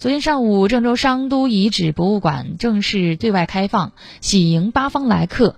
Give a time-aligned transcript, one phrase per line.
[0.00, 3.92] 昨天上午，郑州商都遗址博物馆正式对外开放，
[4.22, 5.56] 喜迎八方来客。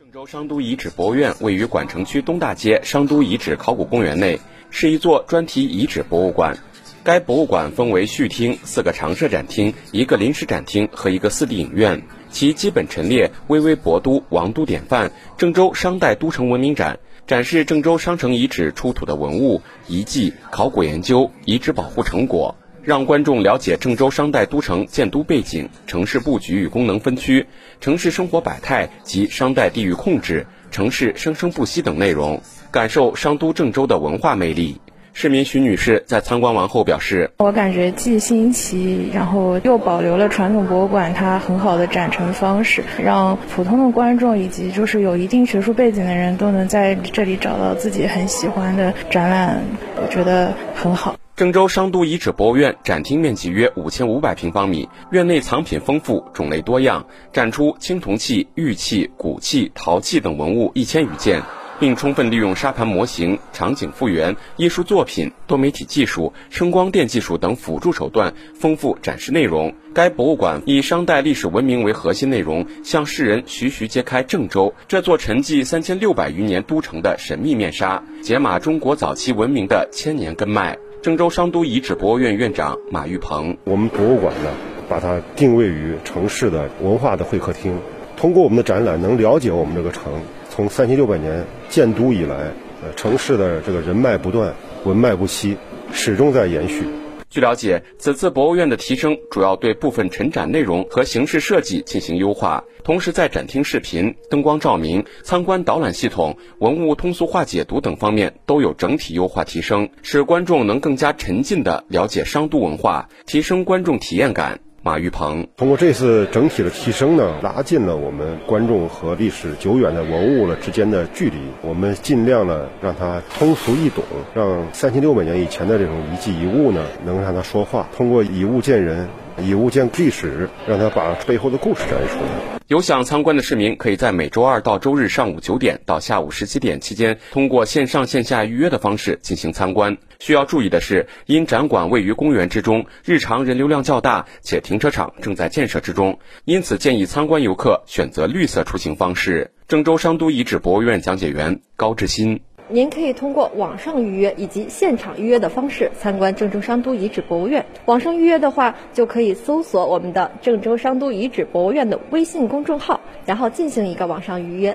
[0.00, 6.56] 郑州商都遗址博物院位于管城区东大街商都遗址考古公园内，是一座专题遗址博物馆。
[7.04, 12.02] 该博物馆分为序厅、四个常设展厅、一个临时展厅和一个四 D 影院。
[12.30, 16.98] 其基本陈列“巍巍博都，王都典范，郑州商代都城文明展”，
[17.28, 22.56] 展示郑州商城遗址出土的文物、遗迹、考古研究、遗址保护成果。
[22.82, 27.46] 让观众了解郑州商代都城建都背景、城市布局与功能分区、
[27.80, 32.40] 城市生活百态及商代地域控制、城市生生不息等内容，
[32.70, 34.80] 感受商都郑州的文化魅力。
[35.14, 49.62] 市民徐女士在参观完后表示：“我感觉既新奇，然后又保留了传统博物馆它很好的展陈方式，让普通的观众以及就是有一定学术背景的人都能在这里找到自己很喜欢的展览，
[49.96, 61.42] 我觉得很好。”郑州商都遗址博物院展厅面积约五千五百平方米，院内藏品丰富，种类多样，展出青铜器、玉器、骨器、陶器等文物一千余件。
[61.80, 69.74] 并充分利用沙盘模型、场景复原、艺术作品、多媒体技术、声光电技术等辅助手段，丰富展示内容。
[69.92, 80.78] 该博物馆以商代历史文明为核心内容，向世人徐徐揭开郑州这座沉寂三千六百余年都城的神秘面纱，解码中国早期文明的千年根脉。
[81.02, 84.50] 郑州商都遗址博物院院长马玉鹏：我们博物馆呢，
[84.88, 87.76] 把它定位于城市的文化的会客厅，
[88.16, 90.12] 通过我们的展览，能了解我们这个城。
[90.48, 92.36] 从三千六百年建都以来，
[92.84, 95.56] 呃，城市的这个人脉不断，文脉不息，
[95.92, 96.86] 始终在延续。
[97.32, 114.60] 据了解，此次博物院的提升主要对部分陈展内容和形式设计进行优化，同时在展厅视频、灯光照明、参观导览系统、文物通俗化解读等方面都有整体优化提升，使观众能更加沉浸地了解商都文化，提升观众体验感。
[114.84, 121.36] 马玉鹏通过这次整体的提升呢，拉近了我们观众和历史久远的文物了之间的距离。
[121.62, 124.02] 我们尽量呢让它通俗易懂，
[124.34, 127.86] 让三千六百年以前的这种遗迹遗物呢能让它说话。
[127.96, 132.60] 通过以物见人，以物见历史，让他把背后的故事展示出来。
[132.68, 139.98] 有想参观的市民，可以在每周二到周日上午九点到下午十七点期间，通过线上线下预约的方式进行参观。
[140.20, 149.50] 需要注意的是，因展馆位于公园之中，日常人流量较大，且停车场正在建设之中，因此建议参观游客选择绿色出行方式。
[149.68, 152.40] 郑州商都遗址博物院讲解员高志新。
[152.72, 157.66] 您可以通过网上预约以及现场预约的方式参观郑州商都遗址博物院。
[157.84, 164.74] 网上预约的话，就可以搜索我们的郑州商都遗址博物院的微信公众号，然后进行一个网上预约。